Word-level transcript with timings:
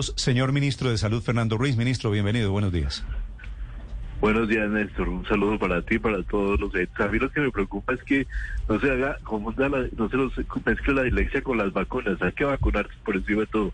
Señor 0.00 0.52
Ministro 0.52 0.88
de 0.88 0.96
Salud, 0.96 1.22
Fernando 1.22 1.58
Ruiz. 1.58 1.76
Ministro, 1.76 2.10
bienvenido, 2.10 2.50
buenos 2.50 2.72
días. 2.72 3.04
Buenos 4.22 4.48
días, 4.48 4.70
Néstor. 4.70 5.06
Un 5.10 5.26
saludo 5.26 5.58
para 5.58 5.82
ti, 5.82 5.98
para 5.98 6.22
todos 6.22 6.58
los 6.58 6.72
A 6.74 7.08
mí 7.08 7.18
lo 7.18 7.30
que 7.30 7.40
me 7.42 7.50
preocupa 7.50 7.92
es 7.92 8.02
que 8.04 8.26
no 8.70 8.80
se 8.80 8.90
haga, 8.90 9.18
confunda 9.22 9.68
la, 9.68 9.86
no 9.94 10.08
se 10.08 10.16
los 10.16 10.32
mezcle 10.64 10.94
la 10.94 11.02
dislexia 11.02 11.42
con 11.42 11.58
las 11.58 11.74
vacunas. 11.74 12.16
Hay 12.22 12.32
que 12.32 12.44
vacunarse 12.44 12.94
por 13.04 13.16
encima 13.16 13.40
de 13.40 13.46
todo. 13.48 13.72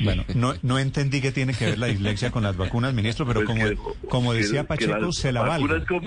Bueno, 0.00 0.24
no, 0.34 0.54
no 0.62 0.76
entendí 0.80 1.20
que 1.20 1.30
tiene 1.30 1.54
que 1.54 1.66
ver 1.66 1.78
la 1.78 1.86
dislexia 1.86 2.32
con 2.32 2.42
las 2.42 2.56
vacunas, 2.56 2.92
ministro, 2.92 3.24
pero 3.24 3.44
pues 3.44 3.76
como, 3.76 3.92
como 4.08 4.32
decía 4.32 4.66
Pacheco, 4.66 5.12
se 5.12 5.30
la 5.30 5.42
vale. 5.42 5.62
Vacunas 5.62 5.86
con 5.86 6.02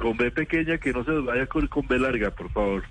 con 0.00 0.16
B 0.16 0.30
pequeña 0.30 0.78
que 0.78 0.92
no 0.92 1.04
se 1.04 1.12
vaya 1.12 1.46
con, 1.46 1.66
con 1.66 1.86
B 1.86 1.98
larga, 1.98 2.30
por 2.30 2.50
favor. 2.50 2.84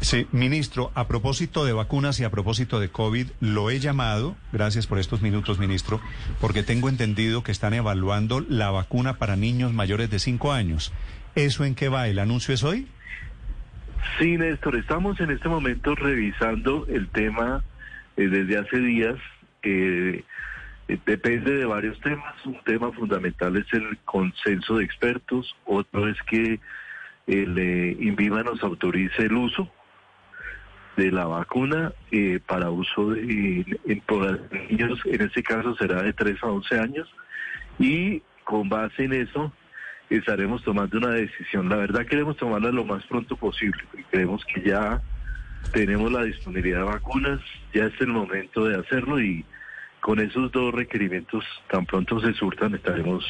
Sí. 0.00 0.26
ministro, 0.32 0.90
a 0.94 1.06
propósito 1.06 1.64
de 1.64 1.72
vacunas 1.74 2.18
y 2.18 2.24
a 2.24 2.30
propósito 2.30 2.80
de 2.80 2.88
COVID, 2.88 3.28
lo 3.40 3.70
he 3.70 3.78
llamado, 3.78 4.34
gracias 4.52 4.86
por 4.86 4.98
estos 4.98 5.20
minutos, 5.20 5.58
ministro, 5.58 6.00
porque 6.40 6.62
tengo 6.62 6.88
entendido 6.88 7.42
que 7.42 7.52
están 7.52 7.74
evaluando 7.74 8.40
la 8.40 8.70
vacuna 8.70 9.18
para 9.18 9.36
niños 9.36 9.72
mayores 9.72 10.10
de 10.10 10.18
5 10.18 10.52
años. 10.52 10.92
¿Eso 11.34 11.64
en 11.64 11.74
qué 11.74 11.88
va? 11.88 12.08
¿El 12.08 12.18
anuncio 12.18 12.54
es 12.54 12.64
hoy? 12.64 12.88
Sí, 14.18 14.38
Néstor, 14.38 14.76
estamos 14.76 15.20
en 15.20 15.30
este 15.30 15.48
momento 15.48 15.94
revisando 15.94 16.86
el 16.88 17.08
tema 17.08 17.62
eh, 18.16 18.28
desde 18.28 18.58
hace 18.58 18.78
días. 18.78 19.16
Eh, 19.62 20.24
depende 20.88 21.56
de 21.56 21.64
varios 21.64 21.98
temas. 22.00 22.34
Un 22.44 22.58
tema 22.64 22.92
fundamental 22.92 23.56
es 23.56 23.72
el 23.72 23.98
consenso 24.04 24.76
de 24.76 24.84
expertos, 24.84 25.54
otro 25.64 26.08
es 26.08 26.20
que 26.22 26.60
el 27.26 27.58
eh, 27.58 28.42
nos 28.44 28.62
autorice 28.62 29.22
el 29.22 29.34
uso 29.34 29.70
de 30.96 31.10
la 31.10 31.24
vacuna 31.24 31.92
eh, 32.10 32.40
para 32.46 32.70
uso 32.70 33.10
de, 33.10 33.64
en, 33.86 34.02
niños, 34.70 35.00
en 35.06 35.22
este 35.22 35.42
caso 35.42 35.74
será 35.76 36.02
de 36.02 36.12
3 36.12 36.42
a 36.42 36.46
11 36.46 36.78
años, 36.78 37.14
y 37.78 38.22
con 38.44 38.68
base 38.68 39.04
en 39.04 39.14
eso 39.14 39.52
estaremos 40.10 40.62
tomando 40.62 40.98
una 40.98 41.10
decisión. 41.10 41.68
La 41.68 41.76
verdad 41.76 42.04
queremos 42.04 42.36
tomarla 42.36 42.70
lo 42.70 42.84
más 42.84 43.04
pronto 43.06 43.36
posible, 43.36 43.82
creemos 44.10 44.44
que 44.44 44.62
ya 44.62 45.00
tenemos 45.72 46.12
la 46.12 46.24
disponibilidad 46.24 46.80
de 46.80 46.84
vacunas, 46.84 47.40
ya 47.72 47.86
es 47.86 48.00
el 48.00 48.08
momento 48.08 48.66
de 48.66 48.78
hacerlo 48.78 49.20
y 49.20 49.44
con 50.02 50.18
esos 50.18 50.50
dos 50.50 50.74
requerimientos 50.74 51.44
tan 51.70 51.86
pronto 51.86 52.20
se 52.20 52.34
surtan 52.34 52.74
estaremos 52.74 53.24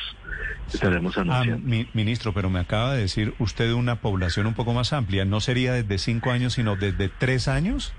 estaremos 0.73 1.19
ah, 1.19 1.21
anunciando. 1.21 1.69
ministro, 1.93 2.33
pero 2.33 2.49
me 2.49 2.61
acaba 2.61 2.95
de 2.95 3.03
decir 3.03 3.35
usted 3.39 3.73
una 3.73 3.97
población 3.97 4.47
un 4.47 4.55
poco 4.55 4.73
más 4.73 4.95
amplia, 4.95 5.27
¿no 5.27 5.41
sería 5.41 5.75
desde 5.75 5.99
cinco 5.99 6.31
años 6.31 6.55
sino 6.55 6.75
desde 6.75 7.11
tres 7.11 7.47
años? 7.47 7.95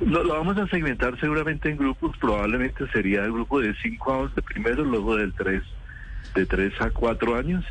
Lo, 0.00 0.22
lo, 0.22 0.34
vamos 0.34 0.56
a 0.58 0.68
segmentar 0.68 1.18
seguramente 1.18 1.70
en 1.70 1.76
grupos, 1.76 2.16
probablemente 2.18 2.86
sería 2.92 3.24
el 3.24 3.32
grupo 3.32 3.60
de 3.60 3.74
cinco 3.82 4.14
años 4.14 4.34
de 4.36 4.42
primero, 4.42 4.84
luego 4.84 5.16
del 5.16 5.34
tres 5.34 5.64
de 6.36 6.46
tres 6.46 6.72
a 6.80 6.90
cuatro 6.90 7.36
años. 7.36 7.64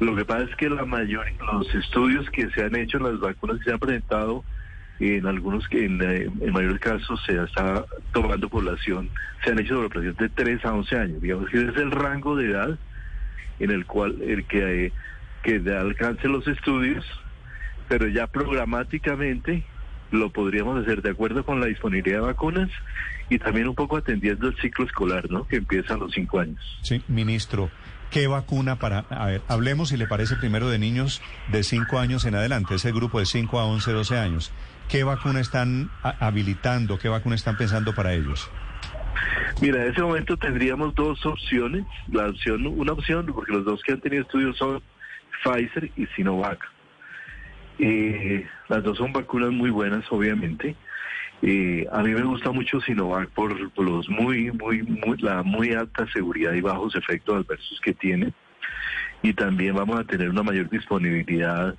Lo 0.00 0.14
que 0.14 0.26
pasa 0.26 0.42
es 0.50 0.56
que 0.56 0.68
la 0.68 0.84
mayor 0.84 1.24
los 1.50 1.74
estudios 1.74 2.28
que 2.28 2.50
se 2.50 2.62
han 2.62 2.76
hecho, 2.76 2.98
las 2.98 3.18
vacunas 3.20 3.56
que 3.58 3.64
se 3.64 3.72
han 3.72 3.78
presentado 3.78 4.44
en 5.00 5.26
algunos 5.26 5.66
que 5.68 5.84
en, 5.84 6.00
eh, 6.02 6.30
en 6.40 6.52
mayores 6.52 6.80
casos 6.80 7.20
se 7.26 7.42
está 7.42 7.84
tomando 8.12 8.48
población, 8.48 9.10
se 9.44 9.50
han 9.50 9.58
hecho 9.58 9.82
población 9.88 10.16
de 10.18 10.28
3 10.28 10.64
a 10.64 10.74
11 10.74 10.96
años. 10.96 11.22
Digamos 11.22 11.50
que 11.50 11.58
es 11.58 11.76
el 11.76 11.90
rango 11.90 12.36
de 12.36 12.50
edad 12.50 12.78
en 13.58 13.70
el 13.70 13.86
cual 13.86 14.20
el 14.22 14.44
que, 14.44 14.86
eh, 14.86 14.92
que 15.42 15.56
alcance 15.70 16.28
los 16.28 16.46
estudios, 16.46 17.04
pero 17.88 18.06
ya 18.08 18.26
programáticamente 18.26 19.64
lo 20.10 20.30
podríamos 20.30 20.82
hacer 20.82 21.02
de 21.02 21.10
acuerdo 21.10 21.44
con 21.44 21.60
la 21.60 21.66
disponibilidad 21.66 22.20
de 22.20 22.26
vacunas 22.26 22.70
y 23.28 23.38
también 23.38 23.68
un 23.68 23.74
poco 23.74 23.96
atendiendo 23.96 24.48
el 24.48 24.56
ciclo 24.56 24.84
escolar, 24.84 25.30
¿no? 25.30 25.46
Que 25.46 25.56
empieza 25.56 25.94
a 25.94 25.96
los 25.96 26.12
cinco 26.12 26.38
años. 26.38 26.60
Sí, 26.82 27.02
ministro. 27.08 27.70
¿Qué 28.12 28.26
vacuna 28.26 28.76
para.? 28.76 29.06
A 29.08 29.26
ver, 29.26 29.42
hablemos, 29.48 29.88
si 29.88 29.96
le 29.96 30.06
parece, 30.06 30.36
primero 30.36 30.68
de 30.68 30.78
niños 30.78 31.22
de 31.50 31.62
5 31.62 31.98
años 31.98 32.26
en 32.26 32.34
adelante, 32.34 32.74
ese 32.74 32.92
grupo 32.92 33.18
de 33.18 33.24
5 33.24 33.58
a 33.58 33.64
11, 33.64 33.90
12 33.90 34.18
años. 34.18 34.52
¿Qué 34.90 35.02
vacuna 35.02 35.40
están 35.40 35.90
habilitando? 36.02 36.98
¿Qué 36.98 37.08
vacuna 37.08 37.36
están 37.36 37.56
pensando 37.56 37.94
para 37.94 38.12
ellos? 38.12 38.50
Mira, 39.62 39.82
en 39.82 39.92
ese 39.92 40.02
momento 40.02 40.36
tendríamos 40.36 40.94
dos 40.94 41.24
opciones. 41.24 41.86
La 42.08 42.26
opción, 42.28 42.66
una 42.66 42.92
opción, 42.92 43.24
porque 43.32 43.52
los 43.52 43.64
dos 43.64 43.80
que 43.82 43.92
han 43.92 44.00
tenido 44.00 44.22
estudios 44.24 44.58
son 44.58 44.82
Pfizer 45.42 45.90
y 45.96 46.04
Sinovac. 46.14 46.60
Eh, 47.78 48.46
las 48.68 48.82
dos 48.82 48.98
son 48.98 49.14
vacunas 49.14 49.52
muy 49.52 49.70
buenas, 49.70 50.04
obviamente. 50.10 50.76
Eh, 51.42 51.86
a 51.90 52.02
mí 52.02 52.10
me 52.10 52.22
gusta 52.22 52.52
mucho 52.52 52.80
Sinovac 52.80 53.28
por, 53.30 53.58
los 53.80 54.08
muy, 54.08 54.52
muy, 54.52 54.82
muy, 54.82 55.18
la 55.18 55.42
muy 55.42 55.72
alta 55.72 56.06
seguridad 56.12 56.52
y 56.52 56.60
bajos 56.60 56.94
efectos 56.94 57.44
adversos 57.44 57.80
que 57.82 57.92
tiene. 57.92 58.32
Y 59.22 59.34
también 59.34 59.74
vamos 59.74 59.98
a 59.98 60.04
tener 60.04 60.30
una 60.30 60.44
mayor 60.44 60.70
disponibilidad 60.70 61.74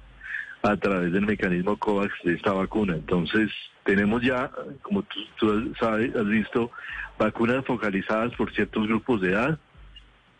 a 0.63 0.77
través 0.77 1.11
del 1.13 1.25
mecanismo 1.25 1.77
COVAX 1.77 2.13
de 2.23 2.33
esta 2.33 2.51
vacuna. 2.51 2.95
Entonces, 2.95 3.51
tenemos 3.85 4.21
ya, 4.21 4.51
como 4.81 5.03
tú, 5.37 5.73
sabes, 5.79 6.15
has 6.15 6.27
visto, 6.27 6.71
vacunas 7.17 7.65
focalizadas 7.65 8.33
por 8.35 8.51
ciertos 8.53 8.87
grupos 8.87 9.21
de 9.21 9.31
edad, 9.31 9.59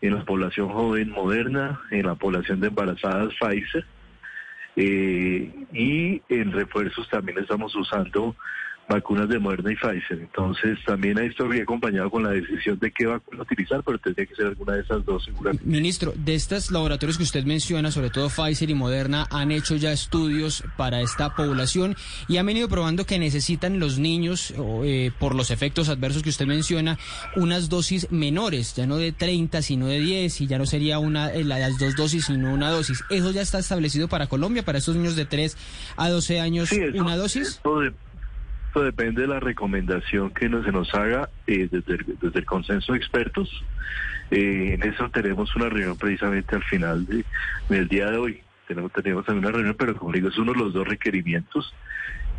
en 0.00 0.14
la 0.14 0.24
población 0.24 0.68
joven 0.68 1.10
moderna, 1.10 1.80
en 1.90 2.06
la 2.06 2.14
población 2.14 2.60
de 2.60 2.68
embarazadas 2.68 3.32
Pfizer, 3.40 3.86
eh, 4.76 5.50
y 5.72 6.22
en 6.28 6.52
refuerzos 6.52 7.08
también 7.08 7.38
estamos 7.38 7.74
usando 7.74 8.34
vacunas 8.88 9.28
de 9.28 9.38
Moderna 9.38 9.72
y 9.72 9.76
Pfizer. 9.76 10.18
Entonces, 10.20 10.78
también 10.84 11.18
esto 11.18 11.44
habría 11.44 11.62
acompañado 11.62 12.10
con 12.10 12.22
la 12.22 12.30
decisión 12.30 12.78
de 12.78 12.90
qué 12.90 13.06
vacuna 13.06 13.42
utilizar, 13.42 13.82
pero 13.84 13.98
tendría 13.98 14.26
que 14.26 14.34
ser 14.34 14.46
alguna 14.46 14.74
de 14.74 14.82
esas 14.82 15.04
dos 15.04 15.24
seguramente. 15.24 15.64
Ministro, 15.64 16.12
de 16.16 16.34
estos 16.34 16.70
laboratorios 16.70 17.16
que 17.16 17.24
usted 17.24 17.44
menciona, 17.44 17.90
sobre 17.90 18.10
todo 18.10 18.28
Pfizer 18.28 18.70
y 18.70 18.74
Moderna, 18.74 19.26
han 19.30 19.50
hecho 19.50 19.76
ya 19.76 19.92
estudios 19.92 20.64
para 20.76 21.00
esta 21.00 21.34
población 21.34 21.96
y 22.28 22.36
han 22.36 22.46
venido 22.46 22.68
probando 22.68 23.06
que 23.06 23.18
necesitan 23.18 23.78
los 23.78 23.98
niños, 23.98 24.54
eh, 24.84 25.10
por 25.18 25.34
los 25.34 25.50
efectos 25.50 25.88
adversos 25.88 26.22
que 26.22 26.30
usted 26.30 26.46
menciona, 26.46 26.98
unas 27.36 27.68
dosis 27.68 28.10
menores, 28.10 28.74
ya 28.74 28.86
no 28.86 28.96
de 28.96 29.12
30, 29.12 29.62
sino 29.62 29.86
de 29.86 30.00
10, 30.00 30.40
y 30.40 30.46
ya 30.46 30.58
no 30.58 30.66
sería 30.66 30.98
una 30.98 31.32
eh, 31.32 31.44
las 31.44 31.78
dos 31.78 31.96
dosis, 31.96 32.26
sino 32.26 32.52
una 32.52 32.70
dosis. 32.70 33.02
¿Eso 33.10 33.30
ya 33.30 33.42
está 33.42 33.58
establecido 33.58 34.08
para 34.08 34.26
Colombia, 34.26 34.62
para 34.62 34.78
estos 34.78 34.96
niños 34.96 35.16
de 35.16 35.24
3 35.24 35.56
a 35.96 36.08
12 36.08 36.40
años, 36.40 36.70
una 36.94 37.16
dosis? 37.16 37.60
Depende 38.82 39.22
de 39.22 39.28
la 39.28 39.40
recomendación 39.40 40.30
que 40.30 40.48
se 40.48 40.72
nos 40.72 40.94
haga 40.94 41.28
eh, 41.46 41.68
desde, 41.70 41.94
el, 41.94 42.16
desde, 42.20 42.38
el, 42.40 42.44
consenso 42.44 42.92
de 42.92 42.98
expertos. 42.98 43.48
Eh, 44.30 44.74
en 44.74 44.82
eso 44.82 45.08
tenemos 45.10 45.54
una 45.56 45.68
reunión 45.68 45.96
precisamente 45.96 46.56
al 46.56 46.64
final 46.64 47.06
del 47.68 47.88
día 47.88 48.10
de 48.10 48.16
hoy. 48.16 48.42
Tenemos, 48.66 48.92
tenemos 48.92 49.24
también 49.24 49.44
una 49.44 49.54
reunión, 49.54 49.76
pero 49.78 49.96
como 49.96 50.12
digo, 50.12 50.28
es 50.28 50.38
uno 50.38 50.52
de 50.52 50.58
los 50.58 50.72
dos 50.72 50.86
requerimientos. 50.86 51.74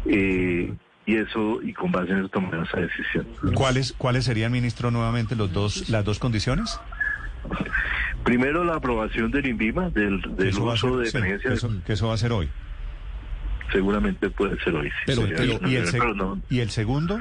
Eh, 0.05 0.73
y 1.07 1.15
eso, 1.15 1.61
y 1.61 1.71
con 1.73 1.91
base 1.91 2.11
en 2.11 2.19
eso 2.19 2.29
tomamos 2.29 2.67
esa 2.67 2.79
decisión. 2.79 3.27
¿Cuáles, 3.53 3.93
¿Cuáles 3.93 4.25
serían, 4.25 4.51
ministro, 4.51 4.89
nuevamente 4.89 5.35
los 5.35 5.53
dos, 5.53 5.89
las 5.89 6.03
dos 6.03 6.17
condiciones? 6.17 6.79
Primero, 8.23 8.63
la 8.63 8.75
aprobación 8.75 9.29
del 9.29 9.45
INVIMA, 9.45 9.91
del, 9.91 10.19
del 10.35 10.57
uso 10.57 10.97
de 10.97 11.09
emergencia. 11.09 11.69
que 11.85 11.93
eso 11.93 12.07
va 12.07 12.15
a 12.15 12.17
ser 12.17 12.31
hoy 12.31 12.49
seguramente 13.71 14.29
puede 14.29 14.59
ser 14.63 14.75
hoy. 14.75 14.91
Pero, 15.05 15.27
¿y, 15.27 15.31
el 15.31 15.59
¿y, 15.67 15.75
el 15.75 15.87
segundo? 16.69 17.19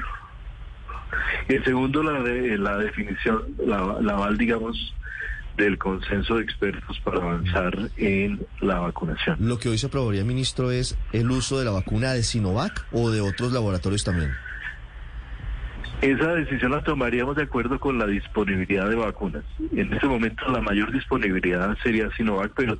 el 1.47 1.63
segundo, 1.63 2.03
la, 2.03 2.21
de, 2.21 2.57
la 2.57 2.77
definición, 2.77 3.43
la, 3.65 3.97
la 4.01 4.13
val, 4.13 4.37
digamos, 4.37 4.93
del 5.57 5.77
consenso 5.77 6.35
de 6.35 6.43
expertos 6.43 6.99
para 7.03 7.17
avanzar 7.17 7.89
en 7.97 8.45
la 8.61 8.79
vacunación. 8.79 9.37
Lo 9.39 9.57
que 9.57 9.69
hoy 9.69 9.77
se 9.77 9.87
aprobaría, 9.87 10.23
ministro, 10.23 10.71
es 10.71 10.97
el 11.13 11.31
uso 11.31 11.59
de 11.59 11.65
la 11.65 11.71
vacuna 11.71 12.13
de 12.13 12.23
Sinovac 12.23 12.85
o 12.91 13.09
de 13.09 13.21
otros 13.21 13.51
laboratorios 13.53 14.03
también. 14.03 14.31
Esa 16.01 16.35
decisión 16.35 16.71
la 16.71 16.83
tomaríamos 16.83 17.37
de 17.37 17.43
acuerdo 17.43 17.79
con 17.79 17.97
la 17.97 18.05
disponibilidad 18.05 18.89
de 18.89 18.95
vacunas. 18.95 19.43
En 19.75 19.93
este 19.93 20.07
momento 20.07 20.45
la 20.51 20.61
mayor 20.61 20.91
disponibilidad 20.91 21.75
sería 21.81 22.09
Sinovac, 22.15 22.51
pero 22.55 22.77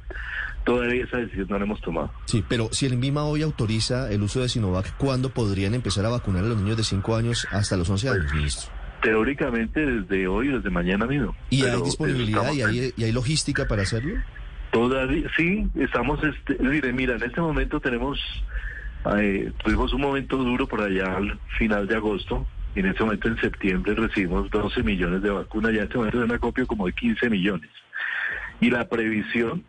todavía 0.65 1.05
esa 1.05 1.17
decisión 1.17 1.47
no 1.49 1.57
la 1.57 1.63
hemos 1.63 1.79
tomado. 1.79 2.11
Sí, 2.25 2.43
pero 2.47 2.69
si 2.71 2.87
el 2.87 2.93
INVIMA 2.93 3.23
hoy 3.23 3.43
autoriza 3.43 4.11
el 4.11 4.21
uso 4.23 4.41
de 4.41 4.49
Sinovac, 4.49 4.97
¿cuándo 4.97 5.29
podrían 5.29 5.73
empezar 5.73 6.05
a 6.05 6.09
vacunar 6.09 6.43
a 6.43 6.47
los 6.47 6.57
niños 6.57 6.75
de 6.75 6.83
5 6.83 7.15
años 7.15 7.47
hasta 7.51 7.77
los 7.77 7.89
11 7.89 8.09
años, 8.09 8.33
ministro? 8.33 8.73
Teóricamente 9.01 9.85
desde 9.85 10.27
hoy, 10.27 10.49
desde 10.49 10.69
mañana 10.69 11.05
mismo. 11.05 11.35
¿Y 11.51 11.63
hay 11.63 11.81
disponibilidad 11.81 12.51
y 12.51 12.61
hay, 12.63 12.93
y 12.97 13.03
hay, 13.03 13.11
logística 13.11 13.67
para 13.67 13.83
hacerlo? 13.83 14.15
Todavía, 14.71 15.29
sí, 15.37 15.69
estamos, 15.75 16.19
este, 16.23 16.61
mire, 16.61 16.91
mira, 16.91 17.15
en 17.15 17.23
este 17.23 17.39
momento 17.39 17.79
tenemos, 17.79 18.19
eh, 19.17 19.51
tuvimos 19.63 19.93
un 19.93 20.01
momento 20.01 20.37
duro 20.37 20.67
por 20.67 20.81
allá 20.81 21.15
al 21.15 21.39
final 21.59 21.87
de 21.87 21.95
agosto, 21.95 22.45
y 22.75 22.79
en 22.79 22.87
este 22.87 23.03
momento 23.03 23.27
en 23.27 23.39
septiembre 23.39 23.93
recibimos 23.93 24.49
12 24.49 24.81
millones 24.81 25.21
de 25.21 25.29
vacunas, 25.29 25.71
ya 25.71 25.81
en 25.81 25.83
este 25.83 25.97
momento 25.97 26.17
es 26.17 26.25
una 26.25 26.39
copia 26.39 26.65
como 26.65 26.87
de 26.87 26.93
15 26.93 27.29
millones. 27.29 27.69
Y 28.59 28.71
la 28.71 28.89
previsión 28.89 29.63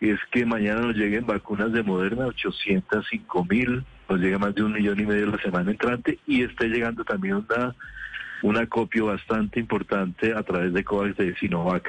es 0.00 0.18
que 0.30 0.44
mañana 0.44 0.82
nos 0.82 0.96
lleguen 0.96 1.26
vacunas 1.26 1.72
de 1.72 1.82
Moderna, 1.82 2.26
805 2.26 3.44
mil, 3.46 3.84
nos 4.08 4.20
llega 4.20 4.38
más 4.38 4.54
de 4.54 4.62
un 4.62 4.72
millón 4.72 5.00
y 5.00 5.06
medio 5.06 5.26
la 5.26 5.38
semana 5.42 5.70
entrante 5.70 6.18
y 6.26 6.42
está 6.42 6.64
llegando 6.64 7.04
también 7.04 7.34
una 7.36 7.74
un 8.42 8.56
acopio 8.58 9.06
bastante 9.06 9.58
importante 9.58 10.34
a 10.34 10.42
través 10.42 10.72
de 10.74 10.84
COVAX 10.84 11.16
de 11.16 11.34
Sinovac. 11.36 11.88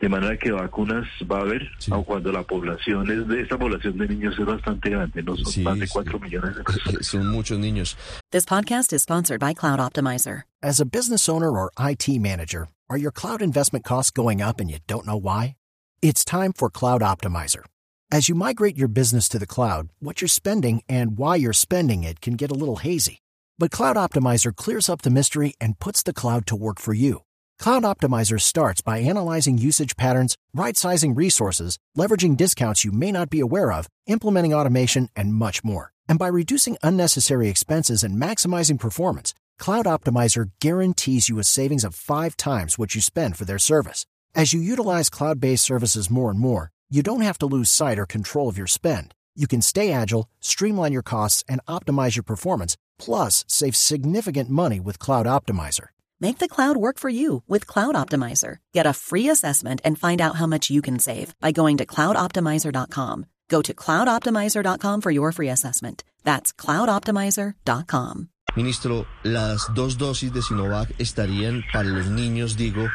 De 0.00 0.08
manera 0.08 0.36
que 0.36 0.52
vacunas 0.52 1.08
va 1.30 1.38
a 1.38 1.40
haber, 1.40 1.68
Sí. 1.78 1.90
aun 1.92 2.04
cuando 2.04 2.30
la 2.30 2.44
población 2.44 3.10
es 3.10 3.26
de 3.26 3.40
esta 3.42 3.58
población 3.58 3.98
de 3.98 4.06
niños 4.06 4.38
es 4.38 4.46
bastante 4.46 4.90
grande, 4.90 5.20
no 5.24 5.36
son 5.36 5.46
Sí, 5.52 5.60
más 5.62 5.76
de 5.80 5.88
sí. 5.88 5.92
4 5.92 6.20
millones 6.20 6.54
de 6.56 6.62
personas. 6.62 7.04
Son 7.04 7.26
muchos 7.32 7.58
niños. 7.58 7.96
This 8.30 8.46
podcast 8.46 8.92
is 8.92 9.02
sponsored 9.02 9.40
by 9.40 9.52
Cloud 9.54 9.80
Optimizer. 9.80 10.44
As 10.62 10.80
a 10.80 10.84
business 10.84 11.28
owner 11.28 11.50
or 11.50 11.70
IT 11.76 12.20
manager, 12.20 12.68
are 12.88 12.96
your 12.98 13.10
cloud 13.12 13.42
investment 13.42 13.84
costs 13.84 14.12
going 14.12 14.40
up 14.40 14.60
and 14.60 14.70
you 14.70 14.78
don't 14.86 15.04
know 15.04 15.18
why? 15.20 15.56
It's 16.00 16.24
time 16.24 16.52
for 16.52 16.70
Cloud 16.70 17.00
Optimizer. 17.00 17.64
As 18.12 18.28
you 18.28 18.36
migrate 18.36 18.78
your 18.78 18.86
business 18.86 19.28
to 19.30 19.38
the 19.40 19.48
cloud, 19.48 19.88
what 19.98 20.20
you're 20.20 20.28
spending 20.28 20.84
and 20.88 21.18
why 21.18 21.34
you're 21.34 21.52
spending 21.52 22.04
it 22.04 22.20
can 22.20 22.34
get 22.34 22.52
a 22.52 22.54
little 22.54 22.76
hazy. 22.76 23.18
But 23.58 23.72
Cloud 23.72 23.96
Optimizer 23.96 24.54
clears 24.54 24.88
up 24.88 25.02
the 25.02 25.10
mystery 25.10 25.54
and 25.60 25.80
puts 25.80 26.04
the 26.04 26.12
cloud 26.12 26.46
to 26.46 26.54
work 26.54 26.78
for 26.78 26.94
you. 26.94 27.22
Cloud 27.58 27.82
Optimizer 27.82 28.40
starts 28.40 28.80
by 28.80 28.98
analyzing 28.98 29.58
usage 29.58 29.96
patterns, 29.96 30.36
right 30.54 30.76
sizing 30.76 31.16
resources, 31.16 31.80
leveraging 31.96 32.36
discounts 32.36 32.84
you 32.84 32.92
may 32.92 33.10
not 33.10 33.28
be 33.28 33.40
aware 33.40 33.72
of, 33.72 33.88
implementing 34.06 34.54
automation, 34.54 35.08
and 35.16 35.34
much 35.34 35.64
more. 35.64 35.90
And 36.08 36.16
by 36.16 36.28
reducing 36.28 36.76
unnecessary 36.80 37.48
expenses 37.48 38.04
and 38.04 38.22
maximizing 38.22 38.78
performance, 38.78 39.34
Cloud 39.58 39.86
Optimizer 39.86 40.52
guarantees 40.60 41.28
you 41.28 41.40
a 41.40 41.44
savings 41.44 41.82
of 41.82 41.96
five 41.96 42.36
times 42.36 42.78
what 42.78 42.94
you 42.94 43.00
spend 43.00 43.36
for 43.36 43.44
their 43.44 43.58
service. 43.58 44.06
As 44.34 44.52
you 44.52 44.60
utilize 44.60 45.10
cloud 45.10 45.40
based 45.40 45.64
services 45.64 46.10
more 46.10 46.30
and 46.30 46.38
more, 46.38 46.70
you 46.90 47.02
don't 47.02 47.22
have 47.22 47.38
to 47.38 47.46
lose 47.46 47.70
sight 47.70 47.98
or 47.98 48.06
control 48.06 48.48
of 48.48 48.56
your 48.56 48.66
spend. 48.66 49.14
You 49.34 49.46
can 49.46 49.62
stay 49.62 49.92
agile, 49.92 50.28
streamline 50.40 50.92
your 50.92 51.02
costs, 51.02 51.44
and 51.48 51.60
optimize 51.66 52.16
your 52.16 52.22
performance, 52.22 52.76
plus 52.98 53.44
save 53.46 53.76
significant 53.76 54.48
money 54.50 54.80
with 54.80 54.98
Cloud 54.98 55.26
Optimizer. 55.26 55.88
Make 56.20 56.38
the 56.38 56.48
cloud 56.48 56.76
work 56.76 56.98
for 56.98 57.08
you 57.08 57.42
with 57.46 57.66
Cloud 57.66 57.94
Optimizer. 57.94 58.56
Get 58.74 58.86
a 58.86 58.92
free 58.92 59.28
assessment 59.28 59.80
and 59.84 59.98
find 59.98 60.20
out 60.20 60.36
how 60.36 60.46
much 60.46 60.70
you 60.70 60.82
can 60.82 60.98
save 60.98 61.34
by 61.40 61.52
going 61.52 61.76
to 61.76 61.86
cloudoptimizer.com. 61.86 63.26
Go 63.48 63.62
to 63.62 63.74
cloudoptimizer.com 63.74 65.00
for 65.00 65.10
your 65.10 65.32
free 65.32 65.48
assessment. 65.48 66.04
That's 66.24 66.52
cloudoptimizer.com. 66.52 68.28
Ministro, 68.58 69.06
las 69.22 69.72
dos 69.72 69.98
dosis 69.98 70.32
de 70.32 70.42
Sinovac 70.42 70.90
estarían 70.98 71.64
para 71.72 71.88
los 71.88 72.08
niños, 72.08 72.56
digo, 72.56 72.88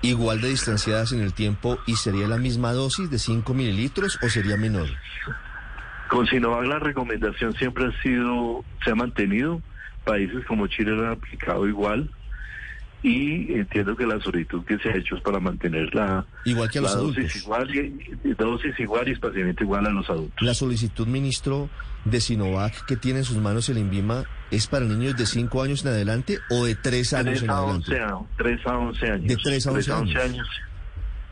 igual 0.00 0.40
de 0.40 0.48
distanciadas 0.48 1.12
en 1.12 1.20
el 1.20 1.34
tiempo 1.34 1.76
y 1.86 1.96
sería 1.96 2.26
la 2.26 2.38
misma 2.38 2.72
dosis 2.72 3.10
de 3.10 3.18
5 3.18 3.52
mililitros 3.52 4.18
o 4.22 4.30
sería 4.30 4.56
menor. 4.56 4.88
Con 6.08 6.26
Sinovac 6.26 6.64
la 6.64 6.78
recomendación 6.78 7.52
siempre 7.56 7.84
ha 7.84 8.02
sido, 8.02 8.64
se 8.82 8.92
ha 8.92 8.94
mantenido, 8.94 9.60
países 10.06 10.42
como 10.46 10.68
Chile 10.68 10.92
lo 10.92 11.02
han 11.02 11.12
aplicado 11.12 11.68
igual 11.68 12.08
y 13.02 13.54
entiendo 13.54 13.96
que 13.96 14.06
la 14.06 14.20
solicitud 14.20 14.62
que 14.64 14.78
se 14.78 14.90
ha 14.90 14.96
hecho 14.96 15.16
es 15.16 15.22
para 15.22 15.40
mantener 15.40 15.94
la, 15.94 16.26
Igual 16.44 16.70
que 16.70 16.78
a 16.78 16.82
los 16.82 16.94
adultos. 16.94 17.24
dosis 17.24 17.42
igual, 17.42 17.68
dosis 18.36 18.80
igual 18.80 19.08
y 19.08 19.12
espaciamiento 19.12 19.64
igual 19.64 19.86
a 19.86 19.90
los 19.90 20.08
adultos. 20.10 20.46
La 20.46 20.54
solicitud, 20.54 21.06
ministro, 21.06 21.70
de 22.04 22.20
Sinovac 22.20 22.84
que 22.86 22.96
tiene 22.96 23.20
en 23.20 23.24
sus 23.24 23.36
manos 23.38 23.68
el 23.68 23.78
INVIMA 23.78 24.24
es 24.50 24.66
para 24.66 24.84
niños 24.86 25.16
de 25.16 25.26
5 25.26 25.62
años 25.62 25.82
en 25.82 25.88
adelante 25.88 26.38
o 26.50 26.64
de 26.64 26.74
3 26.74 27.12
años 27.14 27.40
3 27.40 27.42
en 27.42 27.50
a, 27.50 27.58
adelante. 27.58 28.02
11 28.02 28.02
a, 28.02 28.18
3 28.36 28.66
a 28.66 28.78
11 28.78 29.06
años. 29.10 29.26
De 29.26 29.36
3 29.36 29.66
a 29.66 29.72
11 29.72 29.92
años. 30.18 30.48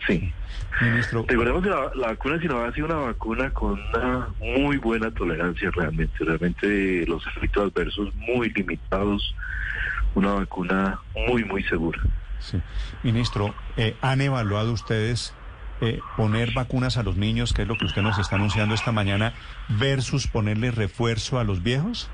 Sí. 0.06 0.32
Ministro, 0.80 1.24
Recordemos 1.26 1.62
que 1.64 1.70
la, 1.70 1.90
la 1.96 2.06
vacuna 2.08 2.38
Sinovac 2.38 2.70
ha 2.70 2.74
sido 2.74 2.86
una 2.86 2.96
vacuna 2.96 3.50
con 3.50 3.72
una 3.72 4.28
muy 4.40 4.76
buena 4.76 5.10
tolerancia 5.10 5.70
realmente. 5.74 6.12
Realmente 6.20 7.04
los 7.06 7.26
efectos 7.26 7.72
adversos 7.72 8.14
muy 8.14 8.50
limitados. 8.50 9.34
Una 10.14 10.34
vacuna 10.34 11.00
muy, 11.28 11.44
muy 11.44 11.62
segura. 11.64 12.00
sí. 12.40 12.60
Ministro, 13.02 13.54
eh, 13.76 13.96
¿han 14.00 14.20
evaluado 14.20 14.72
ustedes 14.72 15.34
eh, 15.80 16.02
poner 16.16 16.52
vacunas 16.52 16.96
a 16.96 17.02
los 17.02 17.16
niños, 17.16 17.52
que 17.52 17.62
es 17.62 17.68
lo 17.68 17.76
que 17.76 17.84
usted 17.84 18.02
nos 18.02 18.18
está 18.18 18.36
anunciando 18.36 18.74
esta 18.74 18.90
mañana, 18.92 19.32
versus 19.68 20.26
ponerle 20.26 20.70
refuerzo 20.70 21.38
a 21.38 21.44
los 21.44 21.62
viejos? 21.62 22.10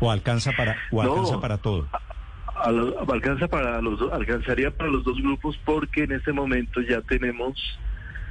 ¿O 0.00 0.10
alcanza 0.10 0.52
para, 0.52 0.76
o 0.90 1.02
No. 1.02 1.10
alcanza 1.10 1.40
para 1.40 1.58
todo? 1.58 1.88
A 2.62 2.70
lo- 2.70 2.96
alcanza 3.10 3.48
para 3.48 3.80
los 3.80 4.00
alcanzaría 4.12 4.70
para 4.70 4.90
los 4.90 5.02
dos 5.04 5.16
grupos 5.20 5.58
porque 5.64 6.04
en 6.04 6.12
este 6.12 6.32
momento 6.32 6.80
ya 6.82 7.00
tenemos 7.02 7.58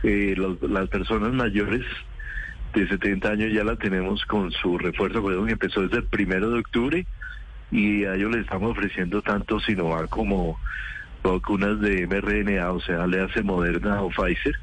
eh, 0.04 0.34
los- 0.38 0.62
las 0.62 0.88
personas 0.88 1.34
mayores 1.34 1.82
de 2.74 2.88
70 2.88 3.32
años 3.32 3.52
ya 3.54 3.64
la 3.66 3.76
tenemos 3.76 4.24
con 4.26 4.50
su 4.52 4.78
refuerzo 4.78 5.22
que 5.46 5.52
empezó 5.52 5.82
desde 5.82 5.98
el 5.98 6.06
primero 6.06 6.50
de 6.52 6.60
octubre 6.60 7.06
y 7.72 8.06
a 8.06 8.16
ellos 8.16 8.32
les 8.32 8.42
estamos 8.42 8.72
ofreciendo 8.72 9.22
tanto 9.22 9.60
Sinovac 9.60 10.10
como 10.10 10.58
vacunas 11.24 11.80
de 11.82 12.08
mRNA, 12.08 12.72
o 12.72 12.80
sea, 12.82 13.06
le 13.08 13.22
hace 13.22 13.42
Moderna 13.44 14.02
o 14.02 14.10
Pfizer. 14.10 14.56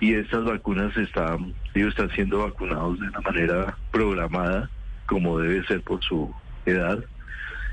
Y 0.00 0.14
estas 0.14 0.44
vacunas 0.44 0.96
están, 0.96 1.54
ellos 1.74 1.90
están 1.90 2.10
siendo 2.10 2.38
vacunados 2.38 3.00
de 3.00 3.08
una 3.08 3.20
manera 3.20 3.76
programada, 3.90 4.70
como 5.06 5.38
debe 5.38 5.64
ser 5.66 5.82
por 5.82 6.02
su 6.04 6.32
edad, 6.66 7.02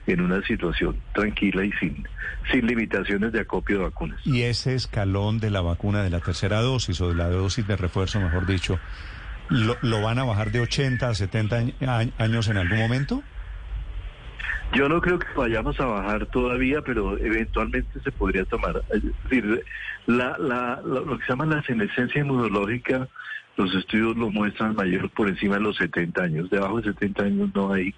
en 0.07 0.21
una 0.21 0.41
situación 0.43 0.97
tranquila 1.13 1.65
y 1.65 1.71
sin, 1.73 2.07
sin 2.51 2.65
limitaciones 2.67 3.31
de 3.31 3.41
acopio 3.41 3.77
de 3.79 3.83
vacunas. 3.85 4.19
Y 4.25 4.43
ese 4.43 4.75
escalón 4.75 5.39
de 5.39 5.49
la 5.49 5.61
vacuna 5.61 6.03
de 6.03 6.09
la 6.11 6.19
tercera 6.19 6.61
dosis 6.61 7.01
o 7.01 7.09
de 7.09 7.15
la 7.15 7.27
dosis 7.29 7.67
de 7.67 7.75
refuerzo, 7.75 8.19
mejor 8.21 8.45
dicho, 8.45 8.79
¿lo, 9.49 9.77
lo 9.81 10.01
van 10.01 10.19
a 10.19 10.23
bajar 10.23 10.51
de 10.51 10.59
80 10.61 11.09
a 11.09 11.13
70 11.15 11.59
añ- 11.59 11.73
a- 11.87 12.23
años 12.23 12.47
en 12.47 12.57
algún 12.57 12.77
momento? 12.79 13.23
Yo 14.75 14.89
no 14.89 15.01
creo 15.01 15.17
que 15.19 15.27
vayamos 15.35 15.79
a 15.79 15.85
bajar 15.85 16.25
todavía, 16.27 16.81
pero 16.81 17.17
eventualmente 17.17 17.99
se 18.03 18.11
podría 18.11 18.45
tomar. 18.45 18.81
Es 18.93 19.01
decir, 19.23 19.63
la, 20.05 20.37
la, 20.37 20.81
la- 20.85 20.99
lo 21.01 21.17
que 21.17 21.25
se 21.25 21.31
llama 21.31 21.45
la 21.45 21.63
senescencia 21.63 22.21
inmunológica, 22.21 23.07
los 23.57 23.73
estudios 23.73 24.15
lo 24.17 24.29
muestran 24.29 24.75
mayor 24.75 25.09
por 25.11 25.29
encima 25.29 25.55
de 25.55 25.61
los 25.61 25.77
70 25.77 26.21
años. 26.23 26.49
Debajo 26.49 26.81
de 26.81 26.91
70 26.91 27.23
años 27.23 27.49
no 27.55 27.71
hay 27.73 27.95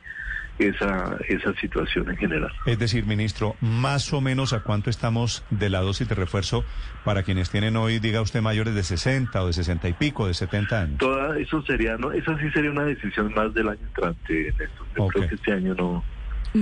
esa, 0.59 1.17
esa 1.27 1.53
situación 1.55 2.09
en 2.09 2.17
general. 2.17 2.51
Es 2.65 2.79
decir, 2.79 3.05
ministro, 3.05 3.55
más 3.61 4.11
o 4.13 4.21
menos 4.21 4.53
a 4.53 4.61
cuánto 4.61 4.89
estamos 4.89 5.43
de 5.51 5.69
la 5.69 5.81
dosis 5.81 6.07
de 6.09 6.15
refuerzo 6.15 6.63
para 7.03 7.23
quienes 7.23 7.49
tienen 7.51 7.75
hoy, 7.75 7.99
diga 7.99 8.21
usted, 8.21 8.41
mayores 8.41 8.73
de 8.75 8.83
60 8.83 9.41
o 9.43 9.47
de 9.47 9.53
60 9.53 9.89
y 9.89 9.93
pico, 9.93 10.27
de 10.27 10.33
70 10.33 10.81
años. 10.81 10.97
Toda 10.99 11.37
eso 11.39 11.61
sería, 11.63 11.97
no, 11.97 12.11
esa 12.11 12.37
sí 12.39 12.49
sería 12.51 12.71
una 12.71 12.85
decisión 12.85 13.33
más 13.35 13.53
del 13.53 13.69
año 13.69 13.81
entrante. 13.87 14.53
Néstor. 14.59 14.87
Yo 14.95 15.07
creo 15.07 15.27
que 15.29 15.35
este 15.35 15.53
año 15.53 15.73
no. 15.75 16.03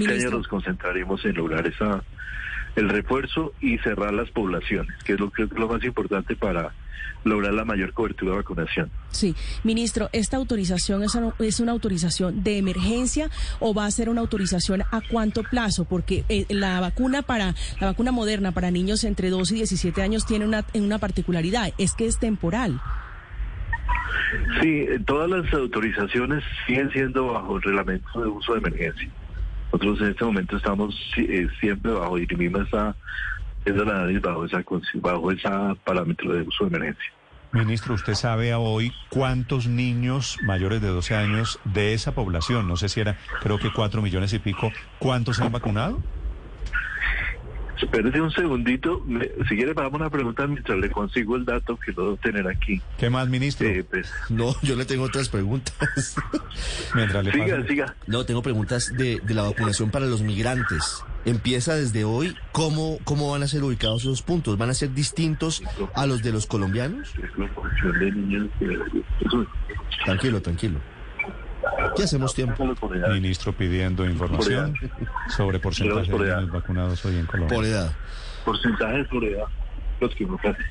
Este 0.01 0.05
año 0.05 0.13
Ministro, 0.13 0.37
nos 0.37 0.47
concentraremos 0.47 1.25
en 1.25 1.35
lograr 1.35 1.67
esa 1.67 2.03
el 2.75 2.89
refuerzo 2.89 3.53
y 3.61 3.77
cerrar 3.79 4.13
las 4.13 4.29
poblaciones, 4.31 4.91
que 5.03 5.13
es 5.13 5.19
lo 5.19 5.31
que 5.31 5.43
es 5.43 5.51
lo 5.51 5.67
más 5.67 5.83
importante 5.83 6.35
para 6.35 6.73
lograr 7.23 7.53
la 7.53 7.65
mayor 7.65 7.93
cobertura 7.93 8.31
de 8.31 8.37
vacunación. 8.37 8.91
sí, 9.09 9.35
ministro, 9.63 10.09
¿esta 10.13 10.37
autorización 10.37 11.03
es 11.03 11.15
una, 11.15 11.33
es 11.39 11.59
una 11.59 11.71
autorización 11.71 12.43
de 12.43 12.57
emergencia 12.57 13.29
o 13.59 13.73
va 13.73 13.85
a 13.85 13.91
ser 13.91 14.09
una 14.09 14.21
autorización 14.21 14.83
a 14.91 15.01
cuánto 15.09 15.41
plazo? 15.43 15.85
Porque 15.85 16.23
eh, 16.29 16.45
la 16.49 16.79
vacuna 16.79 17.23
para 17.23 17.55
la 17.79 17.87
vacuna 17.87 18.11
moderna 18.11 18.51
para 18.51 18.69
niños 18.69 19.03
entre 19.03 19.29
2 19.29 19.51
y 19.51 19.55
17 19.55 20.01
años 20.01 20.25
tiene 20.25 20.45
una, 20.45 20.65
una 20.75 20.99
particularidad, 20.99 21.73
es 21.77 21.93
que 21.93 22.05
es 22.05 22.19
temporal. 22.19 22.79
Sí, 24.61 24.85
eh, 24.87 24.99
todas 25.05 25.29
las 25.29 25.51
autorizaciones 25.53 26.43
siguen 26.67 26.91
siendo 26.91 27.27
bajo 27.33 27.57
el 27.57 27.63
reglamento 27.63 28.21
de 28.21 28.27
uso 28.27 28.53
de 28.53 28.59
emergencia. 28.59 29.09
Nosotros 29.75 29.99
en 30.01 30.11
este 30.11 30.23
momento 30.23 30.55
estamos 30.55 30.95
eh, 31.17 31.47
siempre 31.59 31.91
bajo, 31.91 32.17
y 32.17 32.25
misma 32.37 32.95
viendo 33.65 33.83
la 33.83 34.07
bajo 34.21 34.45
esa, 34.45 34.63
bajo 34.95 35.31
esa 35.31 35.75
parámetro 35.83 36.33
de 36.33 36.43
uso 36.43 36.63
de 36.63 36.77
emergencia. 36.77 37.11
Ministro, 37.51 37.93
¿usted 37.93 38.13
sabe 38.13 38.53
hoy 38.53 38.93
cuántos 39.09 39.67
niños 39.67 40.39
mayores 40.43 40.81
de 40.81 40.87
12 40.87 41.15
años 41.15 41.59
de 41.65 41.93
esa 41.93 42.13
población, 42.13 42.69
no 42.69 42.77
sé 42.77 42.87
si 42.87 43.01
era, 43.01 43.17
creo 43.41 43.59
que 43.59 43.69
4 43.69 44.01
millones 44.01 44.31
y 44.31 44.39
pico, 44.39 44.71
cuántos 44.99 45.37
se 45.37 45.43
han 45.43 45.51
vacunado? 45.51 45.99
Espérese 47.85 48.19
un 48.21 48.31
segundito, 48.31 49.01
me- 49.05 49.29
si 49.47 49.55
quiere 49.55 49.71
hagamos 49.71 49.93
una 50.01 50.09
pregunta 50.09 50.47
mientras 50.47 50.77
le 50.79 50.89
consigo 50.89 51.35
el 51.35 51.45
dato 51.45 51.77
que 51.77 51.91
lo 51.91 52.03
debo 52.03 52.17
tener 52.17 52.47
aquí. 52.47 52.81
¿Qué 52.97 53.09
más, 53.09 53.29
ministro? 53.29 53.67
Eh, 53.67 53.83
pues, 53.89 54.11
No, 54.29 54.55
yo 54.63 54.75
le 54.75 54.85
tengo 54.85 55.03
otras 55.03 55.29
preguntas. 55.29 55.75
Mientras 56.95 57.23
le 57.23 57.31
siga, 57.31 57.57
paso- 57.57 57.67
siga. 57.67 57.95
No, 58.07 58.25
tengo 58.25 58.41
preguntas 58.41 58.91
de, 58.97 59.19
de 59.23 59.33
la 59.33 59.43
vacunación 59.43 59.91
para 59.91 60.05
los 60.05 60.21
migrantes. 60.21 61.03
Empieza 61.25 61.75
desde 61.75 62.03
hoy. 62.05 62.35
¿Cómo, 62.51 62.97
¿Cómo 63.03 63.31
van 63.31 63.43
a 63.43 63.47
ser 63.47 63.63
ubicados 63.63 64.01
esos 64.03 64.21
puntos? 64.21 64.57
¿Van 64.57 64.69
a 64.69 64.73
ser 64.73 64.93
distintos 64.93 65.63
a 65.95 66.05
los 66.05 66.21
de 66.23 66.31
los 66.31 66.45
colombianos? 66.47 67.13
de 67.99 68.11
niños. 68.11 68.47
eh, 68.61 68.77
Tranquilo, 70.05 70.41
tranquilo. 70.41 70.79
¿Qué 71.95 72.03
hacemos 72.03 72.33
tiempo? 72.33 72.65
Ministro 73.11 73.53
pidiendo 73.53 74.05
información 74.05 74.75
sobre 75.29 75.59
porcentaje 75.59 76.09
Por 76.11 76.25
de 76.25 76.35
niños 76.35 76.51
vacunados 76.51 77.05
hoy 77.05 77.17
en 77.17 77.25
Colombia. 77.25 77.55
Por 77.55 77.65
edad. 77.65 77.91
Porcentajes 78.43 79.07
por 79.07 79.23
edad. 79.23 79.45
Los 79.99 80.13
que 80.15 80.25
ofrecen. 80.25 80.65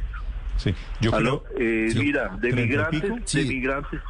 Sí, 0.56 0.74
yo 1.00 1.14
Aló, 1.14 1.42
creo... 1.54 1.86
eh, 1.86 1.90
Sí. 1.90 1.98
mira, 1.98 2.28
de 2.40 2.50
¿Treinta 2.50 2.60
y 2.60 2.66
migrantes, 2.66 3.32
de 3.32 3.44
migrantes, 3.44 4.00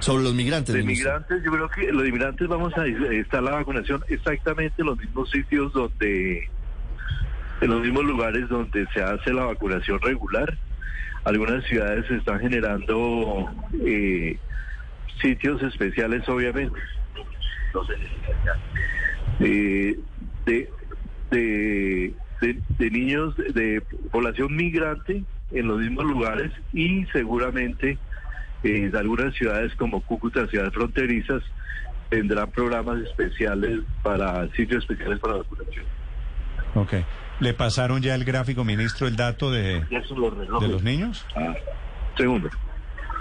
Sobre 0.00 0.24
los 0.24 0.34
migrantes. 0.34 0.74
De 0.74 0.82
migrantes, 0.82 1.42
yo 1.44 1.52
creo 1.52 1.70
que 1.70 1.92
los 1.92 2.06
inmigrantes 2.06 2.48
vamos 2.48 2.76
a 2.76 2.84
estar 2.86 3.42
la 3.42 3.52
vacunación 3.52 4.04
exactamente 4.08 4.74
en 4.82 4.86
los 4.86 4.98
mismos 4.98 5.30
sitios 5.30 5.72
donde, 5.72 6.48
en 7.60 7.70
los 7.70 7.80
mismos 7.80 8.04
lugares 8.04 8.48
donde 8.48 8.86
se 8.92 9.00
hace 9.02 9.32
la 9.32 9.44
vacunación 9.44 10.00
regular. 10.00 10.58
Algunas 11.24 11.64
ciudades 11.64 12.06
se 12.08 12.16
están 12.16 12.40
generando 12.40 13.48
eh, 13.84 14.36
sitios 15.20 15.62
especiales, 15.62 16.28
obviamente. 16.28 16.78
Eh, 19.40 19.98
de, 20.46 20.70
de, 21.30 22.14
de, 22.40 22.60
de 22.78 22.90
niños 22.90 23.36
de, 23.36 23.82
población 24.10 24.56
migrante 24.56 25.22
en 25.52 25.68
los 25.68 25.78
mismos 25.78 26.04
lugares 26.04 26.52
y 26.72 27.04
seguramente 27.06 27.98
eh, 28.64 28.88
de 28.90 28.98
algunas 28.98 29.34
ciudades 29.34 29.74
como 29.76 30.00
Cúcuta, 30.00 30.46
ciudades 30.48 30.72
fronterizas, 30.72 31.42
tendrán 32.08 32.50
programas 32.50 33.00
especiales 33.02 33.80
para 34.02 34.48
sitios 34.52 34.82
especiales 34.82 35.18
para 35.20 35.34
vacunación. 35.34 35.84
Ok. 36.74 36.94
¿Le 37.40 37.54
pasaron 37.54 38.02
ya 38.02 38.14
el 38.14 38.24
gráfico, 38.24 38.64
ministro, 38.64 39.06
el 39.06 39.14
dato 39.14 39.50
de, 39.52 39.84
los 39.90 40.60
de 40.60 40.68
los 40.68 40.82
niños? 40.82 41.24
Ah, 41.36 41.54
segundo. 42.16 42.50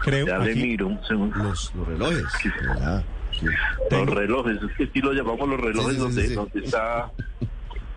Creo 0.04 0.28
Ya 0.28 0.38
le 0.40 0.56
miro 0.56 0.88
un 0.88 1.04
segundo. 1.06 1.38
Los, 1.44 1.74
los 1.76 1.88
relojes. 1.88 2.34
Ah, 2.82 3.02
sí. 3.32 3.48
Tengo- 3.90 4.06
Los 4.06 4.16
relojes, 4.16 4.58
es 4.62 4.72
que 4.78 4.84
aquí 4.86 5.02
lo 5.02 5.14
llamamos 5.14 5.48
los 5.50 5.60
relojes 5.60 5.84
Sí, 5.84 5.92
sí, 5.92 5.96
sí, 5.96 6.02
donde, 6.02 6.28
sí. 6.28 6.34
donde 6.34 6.60
está... 6.60 7.12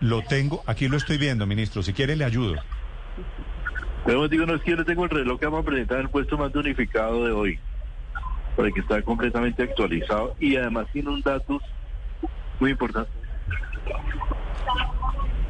Lo 0.01 0.23
tengo, 0.23 0.63
aquí 0.65 0.87
lo 0.87 0.97
estoy 0.97 1.17
viendo, 1.17 1.45
ministro. 1.45 1.83
Si 1.83 1.93
quiere 1.93 2.15
le 2.15 2.25
ayudo. 2.25 2.55
Pero 4.05 4.27
digo, 4.27 4.45
no 4.47 4.55
es 4.55 4.61
que 4.63 4.71
yo 4.71 4.77
le 4.77 4.83
tengo 4.83 5.03
el 5.03 5.11
reloj 5.11 5.39
que 5.39 5.45
vamos 5.45 5.61
a 5.61 5.65
presentar 5.65 5.97
en 5.99 6.05
el 6.05 6.09
puesto 6.09 6.37
más 6.37 6.53
unificado 6.55 7.23
de 7.25 7.31
hoy, 7.31 7.59
para 8.55 8.71
que 8.71 8.79
está 8.79 8.99
completamente 9.03 9.61
actualizado 9.61 10.35
y 10.39 10.55
además 10.55 10.87
tiene 10.91 11.09
un 11.09 11.21
dato 11.21 11.61
muy 12.59 12.71
importante. 12.71 13.11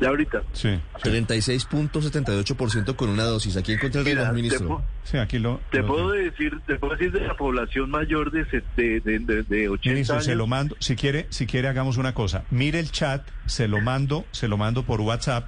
Ya 0.01 0.09
ahorita. 0.09 0.41
Sí, 0.53 0.79
sí, 1.03 1.09
36.78% 1.09 2.95
con 2.95 3.09
una 3.09 3.23
dosis. 3.23 3.55
Aquí 3.55 3.73
encontré 3.73 4.01
el 4.01 4.05
reloj, 4.07 4.27
te, 4.29 4.33
ministro. 4.33 4.67
pu- 4.67 4.81
sí, 5.03 5.17
aquí 5.17 5.37
lo... 5.37 5.61
te 5.69 5.79
lo 5.81 5.87
puedo 5.87 6.11
tengo. 6.11 6.23
decir, 6.31 6.59
te 6.65 6.75
puedo 6.77 6.93
decir 6.95 7.11
de 7.11 7.21
la 7.27 7.35
población 7.35 7.91
mayor 7.91 8.31
de, 8.31 8.43
de, 8.75 8.99
de, 8.99 9.19
de, 9.19 9.43
de 9.43 9.69
80 9.69 9.89
Ministro, 9.93 10.15
años. 10.15 10.25
se 10.25 10.35
lo 10.35 10.47
mando. 10.47 10.75
Si 10.79 10.95
quiere, 10.95 11.27
si 11.29 11.45
quiere 11.45 11.67
hagamos 11.67 11.97
una 11.97 12.13
cosa. 12.15 12.43
Mire 12.49 12.79
el 12.79 12.91
chat, 12.91 13.25
se 13.45 13.67
lo 13.67 13.79
mando, 13.79 14.25
se 14.31 14.47
lo 14.47 14.57
mando 14.57 14.81
por 14.83 15.01
WhatsApp. 15.01 15.47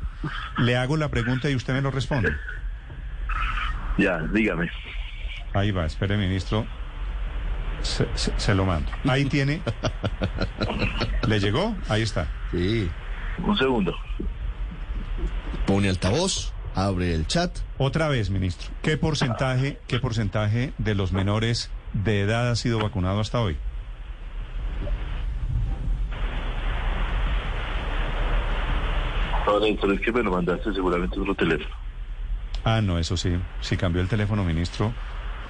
Le 0.60 0.78
hago 0.78 0.98
la 0.98 1.10
pregunta 1.10 1.50
y 1.50 1.56
usted 1.56 1.74
me 1.74 1.82
lo 1.82 1.90
responde. 1.90 2.32
Ya, 3.98 4.20
dígame. 4.34 4.70
Ahí 5.54 5.72
va, 5.72 5.86
espere, 5.88 6.16
ministro. 6.16 6.68
Se, 7.82 8.08
se- 8.16 8.34
se 8.38 8.54
lo 8.56 8.66
mando. 8.66 8.92
Ahí 9.08 9.26
tiene. 9.26 9.62
¿Le 11.28 11.40
llegó? 11.40 11.76
Ahí 11.90 12.04
está. 12.04 12.28
Sí. 12.52 12.88
Un 13.40 13.58
segundo. 13.58 13.96
Pone 15.74 15.90
altavoz, 15.90 16.54
abre 16.76 17.16
el 17.16 17.26
chat. 17.26 17.58
Otra 17.80 18.08
vez, 18.08 18.30
ministro. 18.30 18.70
¿Qué 18.84 18.96
porcentaje, 18.96 19.80
qué 19.88 19.98
porcentaje 19.98 20.72
de 20.78 20.94
los 20.94 21.12
menores 21.14 21.72
de 21.94 22.22
edad 22.22 22.52
ha 22.52 22.56
sido 22.56 22.78
vacunado 22.78 23.20
hasta 23.20 23.42
hoy? 23.42 23.58
No, 29.48 29.60
Néstor, 29.60 29.94
es 29.94 30.02
que 30.02 30.12
me 30.12 30.22
lo 30.22 30.30
mandaste 30.30 30.72
seguramente 30.76 31.20
otro 31.20 31.34
teléfono. 31.34 31.76
Ah, 32.64 32.80
no, 32.80 33.00
eso 33.00 33.18
sí. 33.18 33.36
Si 33.62 33.76
cambió 33.76 34.04
el 34.04 34.08
teléfono, 34.08 34.44
ministro. 34.44 34.94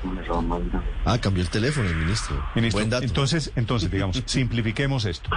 Me 0.05 0.25
lo 0.25 0.41
manda. 0.41 0.81
Ah, 1.03 1.17
cambió 1.19 1.43
el 1.43 1.49
teléfono 1.49 1.89
el 1.89 1.97
ministro. 1.97 2.41
Ministro, 2.55 2.79
Buen 2.79 2.89
dato. 2.89 3.03
entonces, 3.03 3.51
entonces, 3.57 3.91
digamos, 3.91 4.23
simplifiquemos 4.25 5.03
esto. 5.03 5.29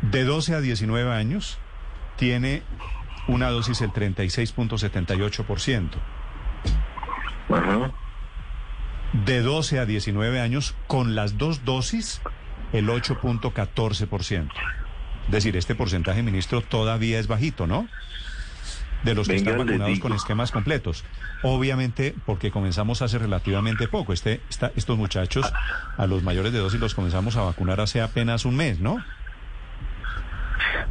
De 0.00 0.24
12 0.24 0.56
a 0.56 0.60
19 0.60 1.12
años 1.12 1.56
tiene 2.16 2.64
una 3.28 3.48
dosis 3.50 3.80
el 3.80 3.90
36.78%. 3.92 5.88
Ajá. 7.50 7.90
De 9.24 9.40
12 9.42 9.78
a 9.78 9.84
19 9.86 10.40
años, 10.40 10.74
con 10.86 11.14
las 11.14 11.36
dos 11.38 11.64
dosis, 11.64 12.22
el 12.72 12.88
8.14%. 12.88 14.48
Es 15.26 15.30
decir, 15.30 15.56
este 15.56 15.74
porcentaje, 15.74 16.22
ministro, 16.22 16.62
todavía 16.62 17.18
es 17.18 17.26
bajito, 17.28 17.66
¿no? 17.66 17.86
De 19.04 19.14
los 19.14 19.26
que 19.28 19.34
Venga, 19.34 19.50
están 19.52 19.66
vacunados 19.66 19.98
con 19.98 20.12
esquemas 20.12 20.50
completos. 20.52 21.04
Obviamente, 21.42 22.14
porque 22.24 22.50
comenzamos 22.50 23.02
hace 23.02 23.18
relativamente 23.18 23.88
poco. 23.88 24.12
Este, 24.12 24.40
esta- 24.48 24.70
estos 24.76 24.96
muchachos, 24.96 25.52
a 25.98 26.06
los 26.06 26.22
mayores 26.22 26.52
de 26.52 26.60
dosis, 26.60 26.80
los 26.80 26.94
comenzamos 26.94 27.36
a 27.36 27.42
vacunar 27.42 27.80
hace 27.80 28.00
apenas 28.00 28.44
un 28.44 28.56
mes, 28.56 28.78
¿no? 28.80 29.04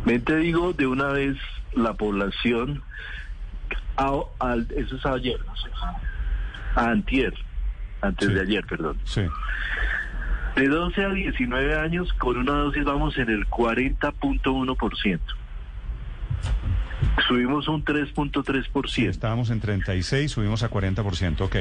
Ven, 0.05 0.23
te 0.23 0.35
digo 0.38 0.73
de 0.73 0.88
una 0.88 1.07
vez 1.07 1.38
la 1.75 1.93
población, 1.93 2.81
a- 3.97 4.19
al- 4.39 4.67
eso 4.75 4.95
es 4.95 5.05
ayer, 5.05 5.39
no 5.45 5.55
sé. 5.55 5.69
antier, 6.75 7.33
antes 8.01 8.27
Sí. 8.29 8.33
de 8.33 8.41
ayer, 8.41 8.65
perdón. 8.65 8.97
Sí. 9.03 9.21
De 10.55 10.67
12 10.69 11.03
a 11.03 11.09
19 11.09 11.77
años, 11.77 12.11
con 12.13 12.37
una 12.37 12.53
dosis 12.53 12.83
vamos 12.85 13.17
en 13.17 13.29
el 13.29 13.45
40.1%. 13.47 15.19
Subimos 17.27 17.67
un 17.67 17.79
Sí, 17.79 17.85
3.3%. 17.85 19.09
estábamos 19.09 19.49
en 19.49 19.59
36, 19.59 20.31
subimos 20.31 20.63
a 20.63 20.69
40%, 20.69 21.41
ok. 21.45 21.55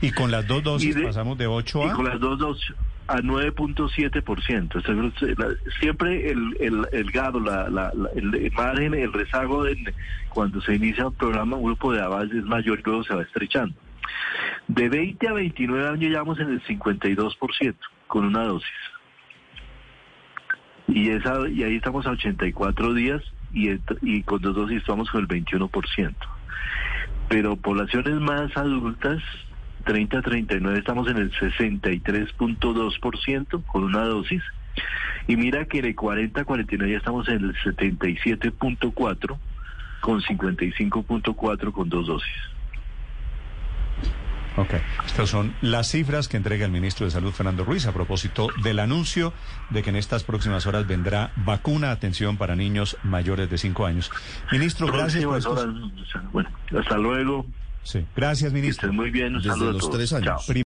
Y 0.00 0.10
con 0.12 0.30
las 0.30 0.46
dos 0.46 0.62
dosis 0.62 0.94
Y 0.96 1.00
de- 1.00 1.06
pasamos 1.06 1.38
de 1.38 1.46
8 1.46 1.82
Y 1.86 1.88
a... 1.88 1.92
con 1.92 2.04
las 2.06 2.20
dos 2.20 2.38
dosis 2.38 2.74
a 3.12 3.18
9.7%. 3.20 4.76
O 4.76 4.80
sea, 4.80 4.94
la- 4.94 5.54
Siempre 5.80 6.30
el, 6.30 6.56
el, 6.60 6.86
el 6.92 7.10
gado, 7.10 7.40
la, 7.40 7.68
la- 7.68 7.92
la- 7.94 8.08
el 8.14 8.50
margen, 8.56 8.94
el 8.94 9.12
rezago 9.12 9.64
de, 9.64 9.76
cuando 10.30 10.60
se 10.62 10.74
inicia 10.74 11.06
un 11.08 11.14
programa, 11.14 11.56
un 11.56 11.64
grupo 11.64 11.92
de 11.92 12.00
avance 12.00 12.36
es 12.38 12.44
mayor 12.44 12.80
y 12.80 12.82
luego 12.84 13.04
se 13.04 13.14
va 13.14 13.22
estrechando. 13.22 13.74
De 14.68 14.88
20 14.88 15.28
a 15.28 15.32
29 15.34 15.88
años 15.88 16.10
ya 16.12 16.18
vamos 16.18 16.40
en 16.40 16.50
el 16.52 16.62
52% 16.62 17.74
con 18.06 18.24
una 18.24 18.44
dosis. 18.44 18.70
Y, 20.88 21.10
esa, 21.10 21.48
y 21.48 21.62
ahí 21.62 21.76
estamos 21.76 22.06
a 22.06 22.10
84 22.10 22.94
días 22.94 23.22
y, 23.52 23.70
y 24.02 24.22
con 24.22 24.40
dos 24.42 24.54
dosis 24.54 24.78
estamos 24.78 25.10
con 25.10 25.20
el 25.22 25.28
21%. 25.28 26.14
Pero 27.28 27.56
poblaciones 27.56 28.14
más 28.20 28.54
adultas, 28.56 29.22
30 29.82 30.18
a 30.18 30.22
39, 30.22 30.78
estamos 30.78 31.08
en 31.08 31.18
el 31.18 31.30
63.2% 31.32 33.64
con 33.66 33.84
una 33.84 34.04
dosis. 34.04 34.42
Y 35.28 35.36
mira 35.36 35.66
que 35.66 35.82
de 35.82 35.94
40 35.94 36.40
a 36.40 36.44
49 36.44 36.92
ya 36.92 36.98
estamos 36.98 37.28
en 37.28 37.44
el 37.44 37.54
77.4 37.54 39.38
con 40.00 40.20
55.4 40.20 41.72
con 41.72 41.88
dos 41.88 42.06
dosis. 42.06 42.34
Ok. 44.56 44.74
Estas 45.06 45.30
son 45.30 45.54
las 45.62 45.88
cifras 45.88 46.28
que 46.28 46.36
entrega 46.36 46.66
el 46.66 46.72
ministro 46.72 47.06
de 47.06 47.10
Salud, 47.10 47.32
Fernando 47.32 47.64
Ruiz, 47.64 47.86
a 47.86 47.92
propósito 47.92 48.48
del 48.62 48.80
anuncio 48.80 49.32
de 49.70 49.82
que 49.82 49.90
en 49.90 49.96
estas 49.96 50.24
próximas 50.24 50.66
horas 50.66 50.86
vendrá 50.86 51.32
vacuna 51.36 51.90
atención 51.90 52.36
para 52.36 52.54
niños 52.54 52.98
mayores 53.02 53.48
de 53.48 53.56
5 53.56 53.86
años. 53.86 54.10
Ministro, 54.50 54.88
gracias 54.88 55.24
por 55.24 55.38
estos... 55.38 55.66
Bueno, 56.32 56.50
hasta 56.78 56.98
luego. 56.98 57.46
Sí. 57.84 58.04
Gracias, 58.16 58.52
Que 58.52 58.58
ministro. 58.60 58.86
estén 58.88 58.96
muy 58.96 59.10
bien. 59.10 59.34
Un 59.34 59.42
Desde 59.42 59.50
saludo 59.50 59.70
a 59.70 59.72
los 59.72 59.82
todos. 59.82 59.96
tres 59.96 60.12
años. 60.12 60.26
Chao. 60.26 60.38